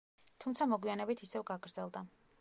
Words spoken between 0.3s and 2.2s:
თუმცა მოგვიანებით ისევ გაგრძელდა.